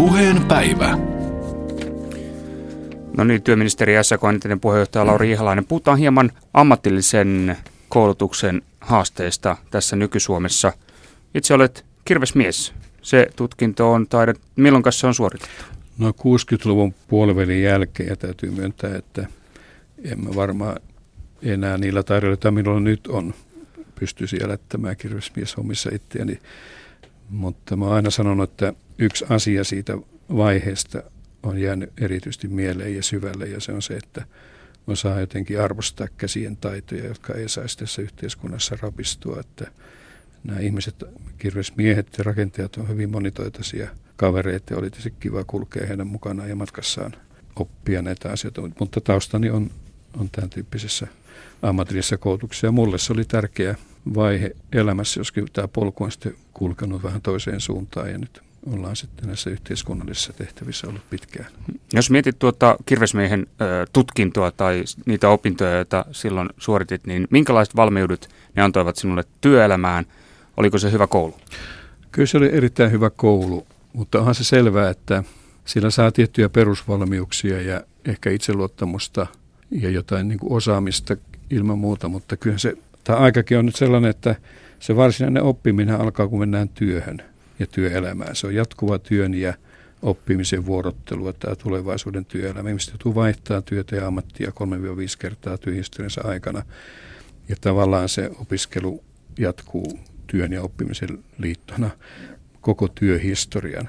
Puheen 0.00 0.44
päivä. 0.44 0.98
No 3.16 3.24
niin, 3.24 3.42
työministeri 3.42 3.94
SK 4.02 4.24
entinen 4.28 4.60
puheenjohtaja 4.60 5.06
Lauri 5.06 5.30
Ihalainen. 5.30 5.66
Puhutaan 5.66 5.98
hieman 5.98 6.30
ammatillisen 6.54 7.56
koulutuksen 7.88 8.62
haasteista 8.80 9.56
tässä 9.70 9.96
nyky-Suomessa. 9.96 10.72
Itse 11.34 11.54
olet 11.54 11.84
kirvesmies. 12.04 12.72
Se 13.02 13.30
tutkinto 13.36 13.92
on 13.92 14.06
taidet, 14.06 14.40
milloin 14.56 14.84
se 14.90 15.06
on 15.06 15.14
suoritettu? 15.14 15.64
No 15.98 16.10
60-luvun 16.10 16.94
puolivälin 17.08 17.62
jälkeen 17.62 18.08
ja 18.08 18.16
täytyy 18.16 18.50
myöntää, 18.50 18.96
että 18.96 19.26
emme 20.04 20.34
varmaan 20.34 20.76
enää 21.42 21.78
niillä 21.78 22.02
taidoilla, 22.02 22.32
joita 22.32 22.50
minulla 22.50 22.80
nyt 22.80 23.06
on, 23.06 23.34
pystyisi 23.94 24.36
elättämään 24.42 24.96
kirvesmies 24.96 25.56
hommissa 25.56 25.90
itseäni. 25.92 26.38
Mutta 27.30 27.76
mä 27.76 27.84
oon 27.84 27.94
aina 27.94 28.10
sanonut, 28.10 28.50
että 28.50 28.72
yksi 29.00 29.24
asia 29.28 29.64
siitä 29.64 29.98
vaiheesta 30.36 31.02
on 31.42 31.58
jäänyt 31.58 31.92
erityisesti 32.00 32.48
mieleen 32.48 32.96
ja 32.96 33.02
syvälle 33.02 33.46
ja 33.46 33.60
se 33.60 33.72
on 33.72 33.82
se, 33.82 33.94
että 33.94 34.24
osaa 34.86 35.20
jotenkin 35.20 35.60
arvostaa 35.60 36.06
käsien 36.16 36.56
taitoja, 36.56 37.06
jotka 37.06 37.34
ei 37.34 37.48
saisi 37.48 37.78
tässä 37.78 38.02
yhteiskunnassa 38.02 38.76
rapistua. 38.80 39.40
Että 39.40 39.70
nämä 40.44 40.60
ihmiset, 40.60 41.04
kirvesmiehet 41.38 42.08
ja 42.18 42.24
rakentajat 42.24 42.76
on 42.76 42.88
hyvin 42.88 43.10
monitoitaisia 43.10 43.90
kavereita 44.16 44.72
ja 44.72 44.78
oli 44.78 44.90
tietysti 44.90 45.14
kiva 45.20 45.44
kulkea 45.44 45.86
heidän 45.86 46.06
mukanaan 46.06 46.48
ja 46.48 46.56
matkassaan 46.56 47.12
oppia 47.56 48.02
näitä 48.02 48.30
asioita. 48.30 48.60
Mutta 48.80 49.00
taustani 49.00 49.50
on, 49.50 49.70
on 50.16 50.30
tämän 50.30 50.50
tyyppisessä 50.50 51.06
ammatillisessa 51.62 52.18
koulutuksessa 52.18 52.66
ja 52.66 52.72
mulle 52.72 52.98
se 52.98 53.12
oli 53.12 53.24
tärkeä 53.24 53.74
vaihe 54.14 54.56
elämässä, 54.72 55.20
joskin 55.20 55.46
tämä 55.52 55.68
polku 55.68 56.04
on 56.04 56.12
sitten 56.12 56.34
kulkenut 56.52 57.02
vähän 57.02 57.22
toiseen 57.22 57.60
suuntaan 57.60 58.10
ja 58.10 58.18
nyt 58.18 58.42
ollaan 58.66 58.96
sitten 58.96 59.26
näissä 59.26 59.50
yhteiskunnallisissa 59.50 60.32
tehtävissä 60.32 60.88
ollut 60.88 61.10
pitkään. 61.10 61.46
Jos 61.92 62.10
mietit 62.10 62.38
tuota 62.38 62.76
kirvesmiehen 62.86 63.46
tutkintoa 63.92 64.50
tai 64.50 64.84
niitä 65.06 65.28
opintoja, 65.28 65.76
joita 65.76 66.04
silloin 66.12 66.48
suoritit, 66.58 67.06
niin 67.06 67.28
minkälaiset 67.30 67.76
valmiudet 67.76 68.28
ne 68.56 68.62
antoivat 68.62 68.96
sinulle 68.96 69.24
työelämään? 69.40 70.06
Oliko 70.56 70.78
se 70.78 70.92
hyvä 70.92 71.06
koulu? 71.06 71.36
Kyllä 72.12 72.26
se 72.26 72.38
oli 72.38 72.50
erittäin 72.52 72.90
hyvä 72.90 73.10
koulu, 73.10 73.66
mutta 73.92 74.18
onhan 74.18 74.34
se 74.34 74.44
selvää, 74.44 74.90
että 74.90 75.24
sillä 75.64 75.90
saa 75.90 76.12
tiettyjä 76.12 76.48
perusvalmiuksia 76.48 77.62
ja 77.62 77.80
ehkä 78.04 78.30
itseluottamusta 78.30 79.26
ja 79.70 79.90
jotain 79.90 80.28
niin 80.28 80.38
kuin 80.38 80.52
osaamista 80.52 81.16
ilman 81.50 81.78
muuta, 81.78 82.08
mutta 82.08 82.36
kyllä 82.36 82.58
se, 82.58 82.76
tämä 83.04 83.18
aikakin 83.18 83.58
on 83.58 83.66
nyt 83.66 83.76
sellainen, 83.76 84.10
että 84.10 84.34
se 84.78 84.96
varsinainen 84.96 85.42
oppiminen 85.42 86.00
alkaa, 86.00 86.28
kun 86.28 86.38
mennään 86.38 86.68
työhön 86.68 87.29
ja 87.60 87.66
työelämään. 87.66 88.36
Se 88.36 88.46
on 88.46 88.54
jatkuva 88.54 88.98
työn 88.98 89.34
ja 89.34 89.54
oppimisen 90.02 90.66
vuorottelua 90.66 91.32
tämä 91.32 91.56
tulevaisuuden 91.56 92.24
työelämä. 92.24 92.68
Ihmiset 92.68 92.90
joutuu 92.90 93.14
vaihtaa 93.14 93.62
työtä 93.62 93.96
ja 93.96 94.06
ammattia 94.06 94.50
3-5 94.50 94.52
kertaa 95.18 95.58
työhistoriansa 95.58 96.20
aikana. 96.24 96.62
Ja 97.48 97.56
tavallaan 97.60 98.08
se 98.08 98.30
opiskelu 98.38 99.04
jatkuu 99.38 99.98
työn 100.26 100.52
ja 100.52 100.62
oppimisen 100.62 101.24
liittona 101.38 101.90
koko 102.60 102.88
työhistorian. 102.88 103.88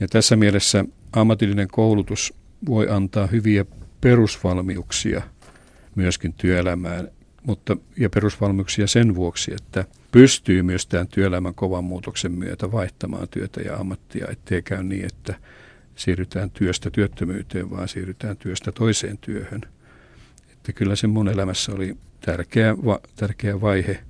Ja 0.00 0.08
tässä 0.08 0.36
mielessä 0.36 0.84
ammatillinen 1.12 1.68
koulutus 1.68 2.34
voi 2.66 2.90
antaa 2.90 3.26
hyviä 3.26 3.64
perusvalmiuksia 4.00 5.22
myöskin 5.94 6.32
työelämään, 6.32 7.08
mutta, 7.42 7.76
ja 7.96 8.10
perusvalmiuksia 8.10 8.86
sen 8.86 9.14
vuoksi, 9.14 9.52
että 9.54 9.84
pystyy 10.12 10.62
myös 10.62 10.86
tämän 10.86 11.08
työelämän 11.08 11.54
kovan 11.54 11.84
muutoksen 11.84 12.32
myötä 12.32 12.72
vaihtamaan 12.72 13.28
työtä 13.28 13.60
ja 13.60 13.76
ammattia, 13.76 14.26
ettei 14.30 14.62
käy 14.62 14.82
niin, 14.82 15.04
että 15.04 15.34
siirrytään 15.96 16.50
työstä 16.50 16.90
työttömyyteen, 16.90 17.70
vaan 17.70 17.88
siirrytään 17.88 18.36
työstä 18.36 18.72
toiseen 18.72 19.18
työhön. 19.18 19.60
Että 20.52 20.72
kyllä 20.72 20.96
se 20.96 21.06
mun 21.06 21.28
elämässä 21.28 21.72
oli 21.72 21.96
tärkeä, 22.20 22.76
va, 22.84 23.00
tärkeä 23.16 23.60
vaihe, 23.60 24.00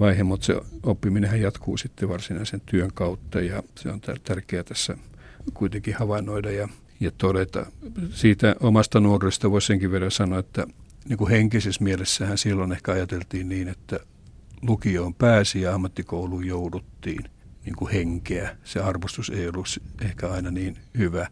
vaihe, 0.00 0.22
mutta 0.22 0.46
se 0.46 0.60
oppiminen 0.82 1.40
jatkuu 1.40 1.76
sitten 1.76 2.08
varsinaisen 2.08 2.60
työn 2.66 2.90
kautta 2.94 3.40
ja 3.40 3.62
se 3.76 3.88
on 3.88 4.00
tärkeää 4.24 4.62
tässä 4.62 4.96
kuitenkin 5.54 5.94
havainnoida 5.94 6.50
ja, 6.50 6.68
ja 7.00 7.10
todeta. 7.18 7.66
Siitä 8.10 8.56
omasta 8.60 9.00
nuoruudesta 9.00 9.50
voisi 9.50 9.66
senkin 9.66 9.90
verran 9.90 10.10
sanoa, 10.10 10.38
että 10.38 10.66
niin 11.08 11.16
kuin 11.16 11.30
henkisessä 11.30 11.84
mielessähän 11.84 12.38
silloin 12.38 12.72
ehkä 12.72 12.92
ajateltiin 12.92 13.48
niin, 13.48 13.68
että 13.68 14.00
lukioon 14.62 15.14
pääsi 15.14 15.60
ja 15.60 15.74
ammattikouluun 15.74 16.46
jouduttiin 16.46 17.24
niin 17.64 17.76
kuin 17.76 17.92
henkeä. 17.92 18.56
Se 18.64 18.80
arvostus 18.80 19.30
ei 19.30 19.48
ollut 19.48 19.78
ehkä 20.02 20.28
aina 20.28 20.50
niin 20.50 20.76
hyvä. 20.98 21.26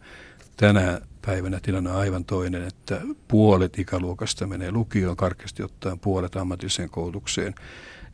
Tänä 0.56 1.00
päivänä 1.26 1.60
tilanne 1.60 1.90
on 1.90 1.96
aivan 1.96 2.24
toinen, 2.24 2.62
että 2.62 3.00
puolet 3.28 3.78
ikäluokasta 3.78 4.46
menee 4.46 4.72
lukioon, 4.72 5.16
karkeasti 5.16 5.62
ottaen 5.62 5.98
puolet 5.98 6.36
ammatilliseen 6.36 6.90
koulutukseen. 6.90 7.54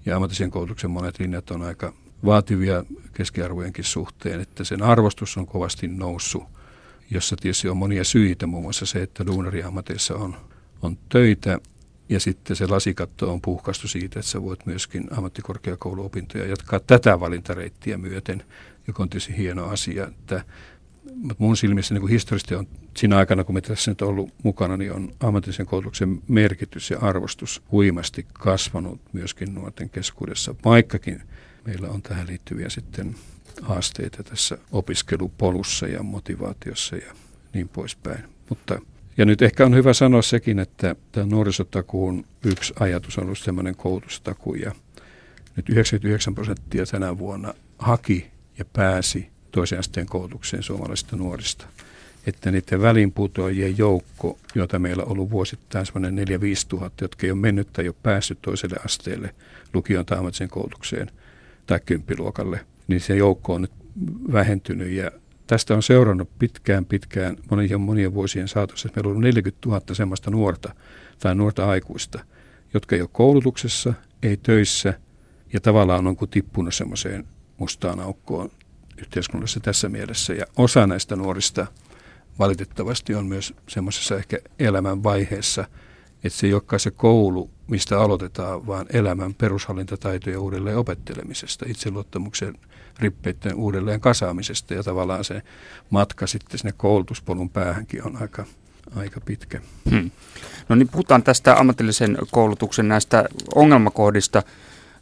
Ja 0.07 0.17
ammatillisen 0.17 0.51
koulutuksen 0.51 0.91
monet 0.91 1.19
linjat 1.19 1.51
on 1.51 1.63
aika 1.63 1.93
vaativia 2.25 2.85
keskiarvojenkin 3.13 3.85
suhteen, 3.85 4.41
että 4.41 4.65
sen 4.65 4.83
arvostus 4.83 5.37
on 5.37 5.47
kovasti 5.47 5.89
noussut, 5.89 6.45
jossa 7.11 7.37
tietysti 7.37 7.69
on 7.69 7.77
monia 7.77 8.05
syitä, 8.05 8.47
muun 8.47 8.63
muassa 8.63 8.87
se, 8.87 9.03
että 9.03 9.27
duunariammateissa 9.27 10.15
on, 10.15 10.37
on 10.83 10.99
töitä 11.09 11.59
ja 12.09 12.21
sitten 12.21 12.57
se 12.57 12.67
lasikatto 12.67 13.33
on 13.33 13.41
puhkastu 13.41 13.89
siitä, 13.89 14.21
että 14.21 14.31
sä 14.31 14.43
voit 14.43 14.67
myöskin 14.67 15.05
ammattikorkeakouluopintoja 15.11 16.47
jatkaa 16.47 16.81
tätä 16.81 17.21
valintareittiä 17.21 17.99
myöten, 17.99 18.45
joka 18.87 19.03
on 19.03 19.09
tietysti 19.09 19.37
hieno 19.37 19.65
asia. 19.65 20.07
Että, 20.07 20.45
mutta 21.15 21.45
mun 21.45 21.57
silmissä 21.57 21.95
niin 21.95 22.09
historiallisesti 22.09 22.55
on 22.55 22.69
siinä 22.97 23.17
aikana, 23.17 23.45
kun 23.45 23.55
me 23.55 23.61
tässä 23.61 23.91
nyt 23.91 24.03
ollut 24.03 24.31
mukana, 24.43 24.77
niin 24.77 24.93
on 24.93 25.13
ammatillisen 25.21 25.67
koulutuksen 25.67 26.23
merkitys 26.29 26.91
ja 26.91 26.99
arvostus 26.99 27.63
huimasti 27.73 28.27
kasvanut 28.33 29.01
myöskin 29.13 29.55
nuorten 29.55 29.91
keskuudessa, 29.91 30.55
vaikkakin 30.65 31.23
meillä 31.65 31.89
on 31.89 32.03
tähän 32.03 32.27
liittyviä 32.27 32.69
sitten 32.69 33.15
haasteita 33.63 34.23
tässä 34.23 34.59
opiskelupolussa 34.73 35.87
ja 35.87 36.03
motivaatiossa 36.03 36.97
ja 36.97 37.15
niin 37.55 37.69
poispäin. 37.69 38.25
Mutta 38.49 38.81
ja 39.17 39.25
nyt 39.25 39.43
ehkä 39.43 39.67
on 39.67 39.75
hyvä 39.75 39.93
sanoa 39.93 40.23
sekin, 40.23 40.59
että 40.59 40.97
tämä 41.13 41.27
nuorisotakuun 41.27 42.25
yksi 42.45 42.75
ajatus 42.81 43.19
on 43.19 43.25
ollut 43.25 43.39
sellainen 43.39 43.77
koulutustaku 43.77 44.55
ja 44.55 44.73
nyt 45.57 45.69
99 45.69 46.35
prosenttia 46.35 46.87
tänä 46.87 47.19
vuonna 47.19 47.55
haki 47.79 48.31
ja 48.59 48.65
pääsi 48.65 49.27
toisen 49.53 49.79
asteen 49.79 50.07
koulutukseen 50.07 50.63
suomalaisista 50.63 51.17
nuorista. 51.17 51.67
Että 52.27 52.51
niiden 52.51 52.83
välinputoajien 52.83 53.79
joukko, 53.79 54.39
jota 54.55 54.79
meillä 54.79 55.03
on 55.03 55.13
ollut 55.13 55.31
vuosittain 55.31 55.87
semmoinen 55.87 56.29
4-5 56.29 56.31
tuhatta, 56.69 57.05
jotka 57.05 57.27
ei 57.27 57.31
ole 57.31 57.41
mennyt 57.41 57.73
tai 57.73 57.89
ole 57.89 57.95
päässyt 58.03 58.39
toiselle 58.43 58.77
asteelle 58.85 59.35
lukion 59.75 60.07
tai 60.07 60.19
koulutukseen 60.51 61.11
tai 61.67 61.81
kymppiluokalle, 61.87 62.61
niin 62.89 63.01
se 63.01 63.17
joukko 63.17 63.55
on 63.55 63.61
nyt 63.61 63.73
vähentynyt 64.33 64.91
ja 64.91 65.11
Tästä 65.47 65.75
on 65.75 65.83
seurannut 65.83 66.39
pitkään, 66.39 66.85
pitkään, 66.85 67.37
monien, 67.51 67.81
monien 67.81 68.15
vuosien 68.15 68.49
saatossa. 68.49 68.89
Meillä 68.97 69.11
on 69.11 69.21
40 69.21 69.69
000 69.69 69.81
sellaista 69.93 70.31
nuorta 70.31 70.75
tai 71.19 71.35
nuorta 71.35 71.69
aikuista, 71.69 72.25
jotka 72.75 72.97
ei 72.97 73.03
ole 73.03 73.11
koulutuksessa, 73.13 73.95
ei 74.23 74.37
töissä 74.37 74.95
ja 75.53 75.61
tavallaan 75.61 76.07
on 76.07 76.17
kuin 76.17 76.31
tippunut 76.31 76.75
semmoiseen 76.75 77.25
mustaan 77.59 78.01
aukkoon 78.01 78.51
yhteiskunnassa 78.99 79.61
tässä 79.61 79.89
mielessä. 79.89 80.33
Ja 80.33 80.47
osa 80.57 80.87
näistä 80.87 81.17
nuorista 81.17 81.67
valitettavasti 82.39 83.15
on 83.15 83.27
myös 83.27 83.55
semmoisessa 83.69 84.17
ehkä 84.17 84.39
elämän 84.59 85.03
vaiheessa, 85.03 85.65
että 86.25 86.39
se 86.39 86.47
ei 86.47 86.53
olekaan 86.55 86.81
se 86.81 86.91
koulu, 86.91 87.51
mistä 87.67 88.01
aloitetaan, 88.01 88.67
vaan 88.67 88.87
elämän 88.93 89.35
perushallintataitoja 89.35 90.41
uudelleen 90.41 90.77
opettelemisesta, 90.77 91.65
itseluottamuksen 91.69 92.59
rippeiden 92.99 93.55
uudelleen 93.55 94.01
kasaamisesta 94.01 94.75
ja 94.75 94.83
tavallaan 94.83 95.25
se 95.25 95.43
matka 95.91 96.27
sitten 96.27 96.59
sinne 96.59 96.73
koulutuspolun 96.77 97.51
päähänkin 97.51 98.07
on 98.07 98.23
aika, 98.23 98.45
aika 98.97 99.21
pitkä. 99.21 99.61
Hmm. 99.91 100.11
No 100.69 100.77
niin, 100.77 100.89
puhutaan 100.89 101.23
tästä 101.23 101.57
ammatillisen 101.57 102.19
koulutuksen 102.31 102.89
näistä 102.89 103.25
ongelmakohdista. 103.55 104.43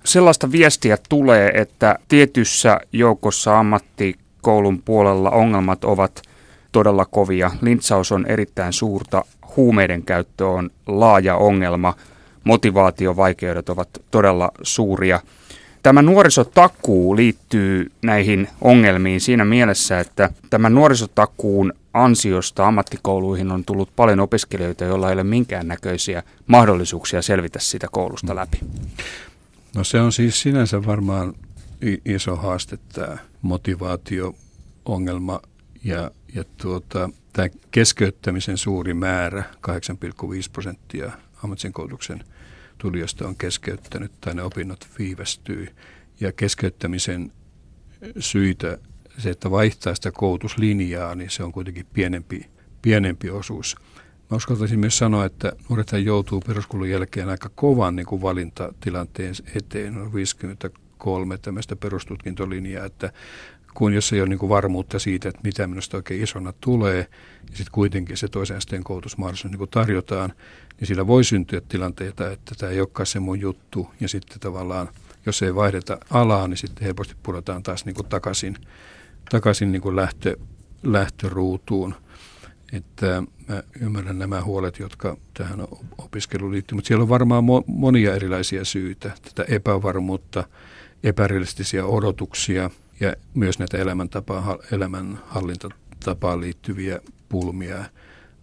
Sellaista 0.05 0.53
viestiä 0.53 0.99
tulee, 1.09 1.51
että 1.55 1.99
tietyssä 2.09 2.81
joukossa 2.93 3.59
ammattikoulun 3.59 4.83
puolella 4.83 5.31
ongelmat 5.31 5.85
ovat 5.85 6.23
todella 6.73 7.05
kovia. 7.05 7.51
Lintsaus 7.61 8.13
on 8.13 8.27
erittäin 8.27 8.73
suurta, 8.73 9.25
huumeiden 9.57 10.03
käyttö 10.03 10.47
on 10.47 10.71
laaja 10.87 11.37
ongelma, 11.37 11.95
motivaatiovaikeudet 12.45 13.69
ovat 13.69 13.89
todella 14.11 14.51
suuria– 14.63 15.21
Tämä 15.83 16.03
nuorisotakuu 16.03 17.17
liittyy 17.17 17.93
näihin 18.03 18.49
ongelmiin 18.61 19.21
siinä 19.21 19.45
mielessä, 19.45 20.01
että 20.01 20.31
tämän 20.51 20.75
nuorisotakuun 20.75 21.73
ansiosta 21.95 22.67
ammattikouluihin 22.67 23.51
on 23.51 23.65
tullut 23.65 23.97
paljon 23.97 24.21
opiskelijoita, 24.21 24.85
joilla 24.85 25.09
ei 25.09 25.15
ole 25.15 25.25
minkäännäköisiä 25.25 26.23
mahdollisuuksia 26.47 27.23
selvitä 27.23 27.59
sitä 27.59 27.87
koulusta 27.93 28.35
läpi. 28.35 28.61
No 29.75 29.85
se 29.85 30.01
on 30.01 30.13
siis 30.13 30.41
sinänsä 30.41 30.87
varmaan 30.87 31.35
iso 32.05 32.37
haaste 32.37 32.79
tämä 32.93 33.19
motivaatio-ongelma 33.43 35.41
Ja, 35.85 36.11
ja 36.35 36.45
tuota, 36.57 37.11
tämä 37.33 37.49
keskeyttämisen 37.71 38.57
suuri 38.57 38.95
määrä, 38.95 39.45
8,5 39.69 39.75
prosenttia 40.53 41.13
ammatillisen 41.43 41.73
koulutuksen 41.73 42.25
tulijoista 42.81 43.29
on 43.29 43.37
keskeyttänyt 43.37 44.13
tai 44.21 44.35
ne 44.35 44.43
opinnot 44.43 44.89
viivästyy. 44.99 45.69
Ja 46.21 46.33
keskeyttämisen 46.33 47.33
syitä, 48.19 48.79
se, 49.19 49.31
että 49.31 49.51
vaihtaa 49.51 49.95
sitä 49.95 50.11
koulutuslinjaa, 50.13 51.15
niin 51.15 51.31
se 51.31 51.43
on 51.43 51.53
kuitenkin 51.53 51.87
pienempi, 51.93 52.51
pienempi 52.83 53.31
osuus. 53.31 53.77
Mä 54.31 54.37
uskaltaisin 54.37 54.79
myös 54.79 54.99
sanoa, 54.99 55.25
että 55.25 55.53
nuoret 55.69 55.93
joutuu 56.05 56.41
peruskoulun 56.41 56.91
jälkeen 56.91 57.29
aika 57.29 57.51
kovan 57.55 57.97
niin 57.97 58.07
kuin 58.07 58.23
valintatilanteen 58.23 59.35
eteen. 59.55 59.97
On 59.99 60.15
53 60.15 61.39
tämmöistä 61.39 61.77
perustutkintolinjaa, 61.77 62.87
että 62.87 63.13
kun 63.75 63.93
jos 63.93 64.13
ei 64.13 64.21
ole 64.21 64.29
niin 64.29 64.39
kuin 64.39 64.49
varmuutta 64.49 64.99
siitä, 64.99 65.29
että 65.29 65.41
mitä 65.45 65.67
minusta 65.67 65.97
oikein 65.97 66.23
isona 66.23 66.53
tulee, 66.61 66.99
ja 67.51 67.57
sitten 67.57 67.73
kuitenkin 67.73 68.17
se 68.17 68.29
toisen 68.29 68.57
asteen 68.57 68.85
koulutusmahdollisuus 68.85 69.51
niin 69.51 69.59
kuin 69.59 69.71
tarjotaan, 69.71 70.33
niin 70.81 70.89
sillä 70.89 71.07
voi 71.07 71.25
syntyä 71.25 71.61
tilanteita, 71.69 72.31
että 72.31 72.55
tämä 72.59 72.73
ei 72.73 72.81
olekaan 72.81 73.07
se 73.07 73.21
mun 73.21 73.41
juttu, 73.41 73.91
ja 74.01 74.09
sitten 74.09 74.41
tavallaan, 74.41 74.89
jos 75.27 75.43
ei 75.43 75.55
vaihdeta 75.55 75.99
alaa, 76.11 76.49
niin 76.49 76.57
sitten 76.57 76.85
helposti 76.85 77.15
pudotaan 77.23 77.63
taas 77.63 77.85
niin 77.85 77.95
kuin 77.95 78.07
takaisin, 78.07 78.57
takaisin 79.31 79.73
niin 79.73 79.83
kuin 79.83 79.97
lähtö, 79.97 80.37
lähtöruutuun. 80.83 81.95
Että 82.73 83.23
mä 83.49 83.63
ymmärrän 83.81 84.19
nämä 84.19 84.43
huolet, 84.43 84.79
jotka 84.79 85.17
tähän 85.35 85.61
opiskeluun 85.99 86.53
liittyy, 86.53 86.77
mutta 86.77 86.89
siellä 86.89 87.03
on 87.03 87.09
varmaan 87.09 87.45
mo- 87.45 87.65
monia 87.67 88.15
erilaisia 88.15 88.65
syitä, 88.65 89.11
tätä 89.23 89.45
epävarmuutta, 89.55 90.45
epärealistisia 91.03 91.87
odotuksia– 91.87 92.71
ja 93.01 93.15
myös 93.35 93.59
näitä 93.59 93.79
elämäntapaa, 93.79 94.59
elämänhallintatapaan 94.73 96.41
liittyviä 96.41 97.01
pulmia, 97.29 97.85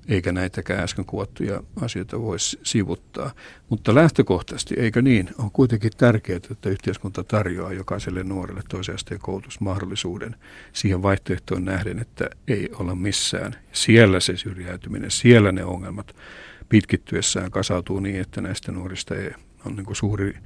eikä 0.08 0.32
näitäkään 0.32 0.84
äsken 0.84 1.06
kuvattuja 1.06 1.64
asioita 1.82 2.22
voisi 2.22 2.60
sivuttaa. 2.64 3.32
Mutta 3.70 3.96
lähtökohtaisesti, 3.96 4.76
eikö 4.78 5.02
niin, 5.02 5.30
on 5.38 5.52
kuitenkin 5.52 5.92
tärkeää, 5.98 6.40
että 6.52 6.70
yhteiskunta 6.70 7.24
tarjoaa 7.24 7.74
jokaiselle 7.74 8.24
nuorelle 8.24 8.62
toisen 8.70 8.96
asteen 8.96 9.20
koulutusmahdollisuuden 9.20 10.36
siihen 10.74 11.04
vaihtoehtoon 11.04 11.66
nähden, 11.66 12.00
että 12.00 12.30
ei 12.48 12.70
olla 12.74 12.96
missään. 12.96 13.56
Siellä 13.72 14.20
se 14.20 14.38
syrjäytyminen, 14.38 15.12
siellä 15.12 15.52
ne 15.52 15.64
ongelmat 15.64 16.16
pitkittyessään 16.70 17.52
kasautuu 17.52 18.00
niin, 18.00 18.22
että 18.22 18.42
näistä 18.42 18.72
nuorista 18.72 19.16
ei, 19.16 19.32
on 19.66 19.76
niin 19.76 19.86
kuin 19.86 19.96
suuri 19.96 20.38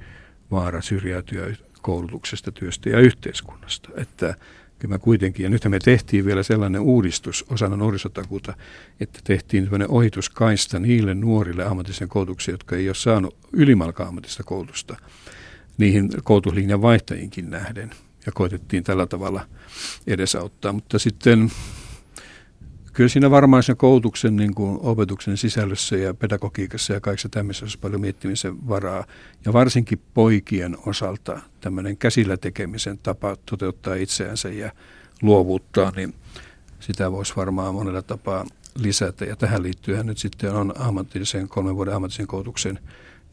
vaara 0.50 0.80
syrjäytyä 0.80 1.46
koulutuksesta, 1.82 2.52
työstä 2.52 2.90
ja 2.90 3.00
yhteiskunnasta. 3.00 3.88
Että 3.96 4.34
kyllä 4.78 4.94
mä 4.94 4.98
kuitenkin, 4.98 5.44
ja 5.44 5.50
nythän 5.50 5.70
me 5.70 5.78
tehtiin 5.78 6.24
vielä 6.24 6.42
sellainen 6.42 6.80
uudistus 6.80 7.44
osana 7.50 7.76
nuorisotakuuta, 7.76 8.54
että 9.00 9.20
tehtiin 9.24 9.64
tämmöinen 9.64 9.90
ohituskaista 9.90 10.78
niille 10.78 11.14
nuorille 11.14 11.64
ammatillisen 11.64 12.08
koulutuksen, 12.08 12.52
jotka 12.52 12.76
ei 12.76 12.88
ole 12.88 12.94
saanut 12.94 13.36
ylimalkaa 13.52 14.08
ammatillista 14.08 14.42
koulutusta, 14.42 14.96
niihin 15.78 16.10
koulutuslinjan 16.24 16.82
vaihtajinkin 16.82 17.50
nähden. 17.50 17.90
Ja 18.26 18.32
koitettiin 18.32 18.84
tällä 18.84 19.06
tavalla 19.06 19.46
edesauttaa. 20.06 20.72
Mutta 20.72 20.98
sitten 20.98 21.52
kyllä 22.92 23.08
siinä 23.08 23.30
varmaan 23.30 23.62
sen 23.62 23.76
koulutuksen 23.76 24.36
niin 24.36 24.54
kuin 24.54 24.78
opetuksen 24.82 25.36
sisällössä 25.36 25.96
ja 25.96 26.14
pedagogiikassa 26.14 26.92
ja 26.92 27.00
kaikessa 27.00 27.28
tämmöisessä 27.28 27.64
olisi 27.64 27.78
paljon 27.78 28.00
miettimisen 28.00 28.68
varaa. 28.68 29.04
Ja 29.44 29.52
varsinkin 29.52 30.00
poikien 30.14 30.76
osalta 30.86 31.40
tämmöinen 31.60 31.96
käsillä 31.96 32.36
tekemisen 32.36 32.98
tapa 32.98 33.36
toteuttaa 33.46 33.94
itseänsä 33.94 34.48
ja 34.48 34.72
luovuuttaa, 35.22 35.92
niin 35.96 36.14
sitä 36.80 37.12
voisi 37.12 37.36
varmaan 37.36 37.74
monella 37.74 38.02
tapaa 38.02 38.46
lisätä. 38.78 39.24
Ja 39.24 39.36
tähän 39.36 39.62
liittyen 39.62 40.06
nyt 40.06 40.18
sitten 40.18 40.52
on 40.52 40.72
ammatillisen, 40.78 41.48
kolmen 41.48 41.76
vuoden 41.76 41.94
ammatillisen 41.94 42.26
koulutuksen 42.26 42.78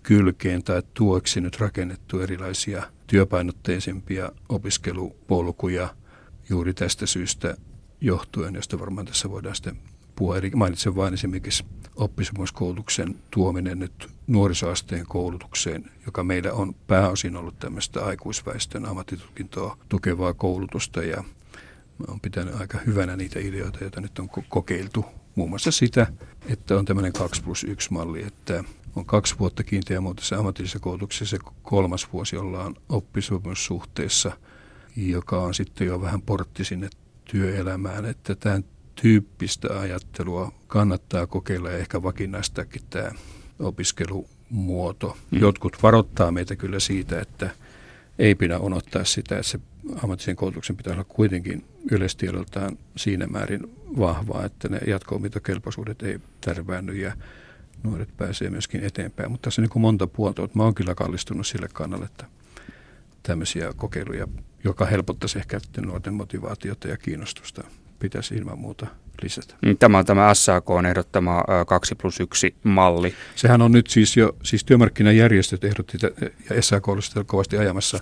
kylkeen 0.03 0.63
tai 0.63 0.83
tueksi 0.93 1.41
nyt 1.41 1.59
rakennettu 1.59 2.19
erilaisia 2.19 2.83
työpainotteisempia 3.07 4.31
opiskelupolkuja 4.49 5.89
juuri 6.49 6.73
tästä 6.73 7.05
syystä 7.05 7.57
johtuen, 8.01 8.55
josta 8.55 8.79
varmaan 8.79 9.05
tässä 9.07 9.29
voidaan 9.29 9.55
sitten 9.55 9.77
puhua. 10.15 10.37
Eri, 10.37 10.51
mainitsen 10.55 10.95
vain 10.95 11.13
esimerkiksi 11.13 11.65
oppisopimuskoulutuksen 11.95 13.15
tuominen 13.31 13.79
nyt 13.79 14.09
nuorisoasteen 14.27 15.05
koulutukseen, 15.07 15.91
joka 16.05 16.23
meillä 16.23 16.53
on 16.53 16.75
pääosin 16.87 17.35
ollut 17.35 17.59
tämmöistä 17.59 18.05
aikuisväestön 18.05 18.85
ammattitutkintoa 18.85 19.77
tukevaa 19.89 20.33
koulutusta 20.33 21.03
ja 21.03 21.23
on 22.07 22.19
pitänyt 22.19 22.61
aika 22.61 22.77
hyvänä 22.85 23.15
niitä 23.15 23.39
ideoita, 23.39 23.77
joita 23.81 24.01
nyt 24.01 24.19
on 24.19 24.29
kokeiltu. 24.49 25.05
Muun 25.35 25.49
muassa 25.49 25.71
sitä, 25.71 26.07
että 26.45 26.77
on 26.77 26.85
tämmöinen 26.85 27.13
2 27.13 27.43
plus 27.43 27.63
1 27.63 27.93
malli, 27.93 28.23
että 28.23 28.63
on 28.95 29.05
kaksi 29.05 29.35
vuotta 29.39 29.63
kiinteämuotoisessa 29.63 30.37
ammatillisessa 30.37 30.79
koulutuksessa 30.79 31.37
se 31.37 31.43
kolmas 31.63 32.07
vuosi 32.13 32.37
ollaan 32.37 32.75
oppisopimussuhteessa, 32.89 34.31
joka 34.95 35.41
on 35.41 35.53
sitten 35.53 35.87
jo 35.87 36.01
vähän 36.01 36.21
portti 36.21 36.65
sinne 36.65 36.89
työelämään, 37.31 38.05
että 38.05 38.35
tämän 38.35 38.63
tyyppistä 39.01 39.79
ajattelua 39.79 40.51
kannattaa 40.67 41.27
kokeilla 41.27 41.69
ja 41.69 41.77
ehkä 41.77 42.03
vakinaistaakin 42.03 42.81
tämä 42.89 43.11
opiskelumuoto. 43.59 45.17
Mm. 45.31 45.39
Jotkut 45.39 45.77
varoittaa 45.83 46.31
meitä 46.31 46.55
kyllä 46.55 46.79
siitä, 46.79 47.21
että 47.21 47.49
ei 48.19 48.35
pidä 48.35 48.59
unohtaa 48.59 49.03
sitä, 49.03 49.35
että 49.35 49.51
se 49.51 49.59
ammatillisen 50.03 50.35
koulutuksen 50.35 50.77
pitää 50.77 50.93
olla 50.93 51.03
kuitenkin 51.03 51.65
yleistiedoltaan 51.91 52.77
siinä 52.97 53.27
määrin 53.27 53.61
vahvaa, 53.99 54.45
että 54.45 54.69
ne 54.69 54.79
jatko 54.87 55.21
kelpoisuudet 55.43 56.03
ei 56.03 56.19
tärväänny 56.41 56.93
ja 56.93 57.13
nuoret 57.83 58.17
pääsee 58.17 58.49
myöskin 58.49 58.83
eteenpäin. 58.83 59.31
Mutta 59.31 59.47
tässä 59.47 59.61
on 59.61 59.67
niin 59.73 59.81
monta 59.81 60.07
puolta, 60.07 60.43
että 60.43 60.57
mä 60.57 60.63
oon 60.63 60.75
kyllä 60.75 60.95
kallistunut 60.95 61.47
sille 61.47 61.67
kannalle, 61.73 62.05
että 62.05 62.25
tämmöisiä 63.23 63.73
kokeiluja 63.75 64.27
joka 64.63 64.85
helpottaisi 64.85 65.39
ehkä 65.39 65.59
nuorten 65.85 66.13
motivaatiota 66.13 66.87
ja 66.87 66.97
kiinnostusta 66.97 67.63
pitäisi 67.99 68.35
ilman 68.35 68.59
muuta 68.59 68.87
lisätä. 69.23 69.55
Mm, 69.61 69.77
tämä 69.77 69.97
on 69.97 70.05
tämä 70.05 70.33
SAK 70.33 70.69
on 70.69 70.85
ehdottama 70.85 71.43
2 71.67 71.95
plus 71.95 72.19
1 72.19 72.55
malli. 72.63 73.13
Sehän 73.35 73.61
on 73.61 73.71
nyt 73.71 73.87
siis 73.87 74.17
jo, 74.17 74.35
siis 74.43 74.63
työmarkkinajärjestöt 74.63 75.63
ehdotti 75.63 75.97
ja 76.49 76.61
SAK 76.61 76.89
olisi 76.89 77.11
kovasti 77.25 77.57
ajamassa 77.57 77.99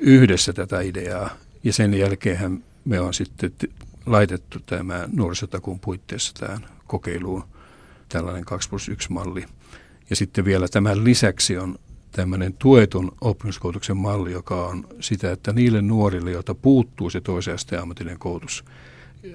yhdessä 0.00 0.52
tätä 0.52 0.80
ideaa. 0.80 1.30
Ja 1.64 1.72
sen 1.72 1.94
jälkeen 1.94 2.64
me 2.84 3.00
on 3.00 3.14
sitten 3.14 3.52
laitettu 4.06 4.58
tämä 4.66 5.08
nuorisotakuun 5.12 5.80
puitteissa 5.80 6.32
tähän 6.34 6.66
kokeiluun 6.86 7.44
tällainen 8.08 8.44
2 8.44 8.68
plus 8.68 8.88
1 8.88 9.12
malli. 9.12 9.44
Ja 10.10 10.16
sitten 10.16 10.44
vielä 10.44 10.68
tämän 10.68 11.04
lisäksi 11.04 11.58
on 11.58 11.78
tämmöinen 12.18 12.54
tuetun 12.58 13.12
oppimiskoulutuksen 13.20 13.96
malli, 13.96 14.32
joka 14.32 14.66
on 14.66 14.86
sitä, 15.00 15.32
että 15.32 15.52
niille 15.52 15.82
nuorille, 15.82 16.30
joita 16.30 16.54
puuttuu 16.54 17.10
se 17.10 17.20
toisen 17.20 17.54
asteen 17.54 17.82
ammatillinen 17.82 18.18
koulutus, 18.18 18.64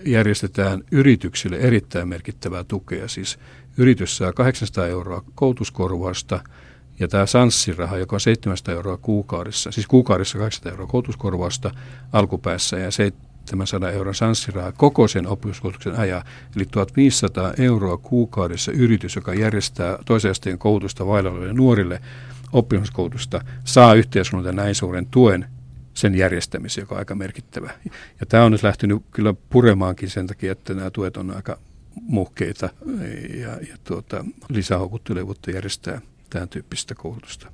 järjestetään 0.05 0.83
yrityksille 0.91 1.57
erittäin 1.57 2.07
merkittävää 2.07 2.63
tukea. 2.63 3.07
Siis 3.07 3.39
yritys 3.77 4.17
saa 4.17 4.33
800 4.33 4.87
euroa 4.87 5.23
koulutuskorvausta 5.35 6.39
ja 6.99 7.07
tämä 7.07 7.25
sanssiraha, 7.25 7.97
joka 7.97 8.15
on 8.15 8.19
700 8.19 8.73
euroa 8.75 8.97
kuukaudessa, 8.97 9.71
siis 9.71 9.87
kuukaudessa 9.87 10.37
800 10.37 10.71
euroa 10.71 10.87
koulutuskorvausta 10.87 11.71
alkupäässä 12.13 12.79
ja 12.79 12.91
700 12.91 13.91
euroa 13.91 14.13
sanssiraha 14.13 14.71
koko 14.71 15.07
sen 15.07 15.27
oppimiskoulutuksen 15.27 15.99
ajan, 15.99 16.23
eli 16.55 16.65
1500 16.65 17.53
euroa 17.57 17.97
kuukaudessa 17.97 18.71
yritys, 18.71 19.15
joka 19.15 19.33
järjestää 19.33 19.97
toisen 20.05 20.31
asteen 20.31 20.57
koulutusta 20.57 21.07
vailla 21.07 21.29
nuorille, 21.53 22.01
oppimiskoulutusta 22.53 23.41
saa 23.63 23.93
yhteiskunnalta 23.93 24.51
näin 24.51 24.75
suuren 24.75 25.05
tuen 25.05 25.45
sen 25.93 26.15
järjestämiseen, 26.15 26.83
joka 26.83 26.95
on 26.95 26.99
aika 26.99 27.15
merkittävä. 27.15 27.71
Ja 28.19 28.25
tämä 28.25 28.43
on 28.43 28.51
nyt 28.51 28.63
lähtenyt 28.63 29.03
kyllä 29.11 29.33
puremaankin 29.49 30.09
sen 30.09 30.27
takia, 30.27 30.51
että 30.51 30.73
nämä 30.73 30.89
tuet 30.89 31.17
on 31.17 31.35
aika 31.35 31.57
muhkeita 32.01 32.69
ja, 33.33 33.49
ja 33.49 33.77
tuota, 33.83 34.25
lisähoukuttelevuutta 34.49 35.51
järjestää 35.51 36.01
tämän 36.29 36.49
tyyppistä 36.49 36.95
koulutusta. 36.95 37.51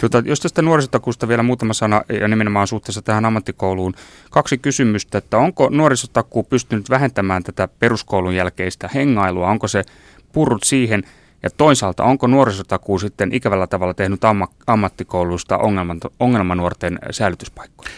Tuota, 0.00 0.22
jos 0.24 0.40
tästä 0.40 0.62
nuorisotakuusta 0.62 1.28
vielä 1.28 1.42
muutama 1.42 1.74
sana 1.74 2.02
ja 2.20 2.28
nimenomaan 2.28 2.66
suhteessa 2.66 3.02
tähän 3.02 3.24
ammattikouluun. 3.24 3.94
Kaksi 4.30 4.58
kysymystä, 4.58 5.18
että 5.18 5.38
onko 5.38 5.68
nuorisotakuu 5.68 6.42
pystynyt 6.42 6.90
vähentämään 6.90 7.42
tätä 7.42 7.68
peruskoulun 7.78 8.34
jälkeistä 8.34 8.90
hengailua? 8.94 9.50
Onko 9.50 9.68
se 9.68 9.84
purrut 10.32 10.62
siihen– 10.62 11.02
ja 11.42 11.50
toisaalta, 11.50 12.04
onko 12.04 12.26
nuorisotakuu 12.26 12.98
sitten 12.98 13.34
ikävällä 13.34 13.66
tavalla 13.66 13.94
tehnyt 13.94 14.24
amma, 14.24 14.48
ammattikoulusta 14.66 15.58
ongelman, 15.58 16.00
ongelmanuorten 16.20 16.98
säilytyspaikkoja? 17.10 17.90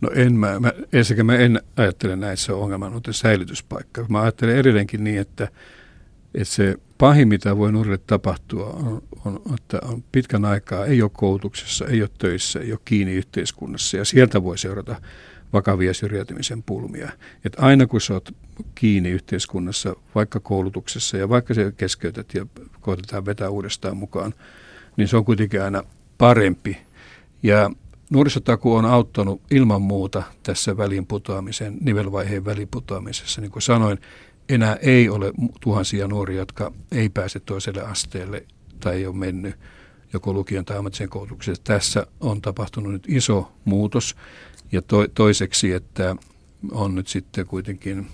No 0.00 0.10
en 0.14 0.34
mä, 0.34 0.60
mä, 0.60 0.72
ensinnäkin 0.92 1.26
mä 1.26 1.36
en 1.36 1.62
ajattele 1.76 2.16
näin, 2.16 2.32
että 2.32 2.44
se 2.44 2.52
on 2.52 2.62
ongelmanuorten 2.62 3.14
säilytyspaikka. 3.14 4.06
Mä 4.08 4.20
ajattelen 4.20 4.56
edelleenkin 4.56 5.04
niin, 5.04 5.20
että, 5.20 5.48
että 6.34 6.54
se 6.54 6.76
pahin, 6.98 7.28
mitä 7.28 7.56
voi 7.56 7.72
nuorille 7.72 7.98
tapahtua, 8.06 8.66
on, 8.66 9.02
on, 9.24 9.40
että 9.54 9.78
on 9.84 10.04
pitkän 10.12 10.44
aikaa 10.44 10.86
ei 10.86 11.02
ole 11.02 11.10
koulutuksessa, 11.14 11.86
ei 11.86 12.02
ole 12.02 12.10
töissä, 12.18 12.60
ei 12.60 12.72
ole 12.72 12.80
kiinni 12.84 13.14
yhteiskunnassa 13.14 13.96
ja 13.96 14.04
sieltä 14.04 14.42
voi 14.42 14.58
seurata 14.58 15.00
vakavia 15.52 15.94
syrjäytymisen 15.94 16.62
pulmia. 16.62 17.12
Et 17.44 17.56
aina 17.58 17.86
kun 17.86 18.00
sä 18.00 18.14
oot 18.14 18.34
kiinni 18.74 19.10
yhteiskunnassa, 19.10 19.96
vaikka 20.14 20.40
koulutuksessa 20.40 21.16
ja 21.16 21.28
vaikka 21.28 21.54
se 21.54 21.72
keskeytät 21.76 22.34
ja 22.34 22.46
koitetaan 22.80 23.26
vetää 23.26 23.50
uudestaan 23.50 23.96
mukaan, 23.96 24.34
niin 24.96 25.08
se 25.08 25.16
on 25.16 25.24
kuitenkin 25.24 25.62
aina 25.62 25.82
parempi. 26.18 26.78
Ja 27.42 27.70
nuorisotaku 28.10 28.74
on 28.74 28.84
auttanut 28.84 29.42
ilman 29.50 29.82
muuta 29.82 30.22
tässä 30.42 30.76
välinputoamisen, 30.76 31.78
nivelvaiheen 31.80 32.44
väliputoamisessa. 32.44 33.40
Niin 33.40 33.50
kuin 33.50 33.62
sanoin, 33.62 33.98
enää 34.48 34.74
ei 34.74 35.08
ole 35.08 35.32
tuhansia 35.60 36.08
nuoria, 36.08 36.38
jotka 36.38 36.72
ei 36.92 37.08
pääse 37.08 37.40
toiselle 37.40 37.82
asteelle 37.82 38.46
tai 38.80 38.96
ei 38.96 39.06
ole 39.06 39.16
mennyt 39.16 39.54
joko 40.12 40.32
lukion 40.32 40.64
tai 40.64 40.76
ammatisen 40.76 41.08
koulutuksen. 41.08 41.56
Tässä 41.64 42.06
on 42.20 42.40
tapahtunut 42.40 42.92
nyt 42.92 43.04
iso 43.08 43.52
muutos 43.64 44.16
ja 44.72 44.82
to, 44.82 45.08
toiseksi, 45.08 45.72
että 45.72 46.16
on 46.72 46.94
nyt 46.94 47.08
sitten 47.08 47.46
kuitenkin 47.46 48.06